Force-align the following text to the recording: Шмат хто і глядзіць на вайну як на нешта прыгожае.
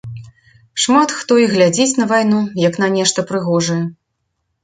Шмат 0.83 1.09
хто 1.17 1.33
і 1.41 1.43
глядзіць 1.51 1.97
на 2.01 2.07
вайну 2.11 2.39
як 2.67 2.79
на 2.85 2.91
нешта 2.97 3.27
прыгожае. 3.33 3.81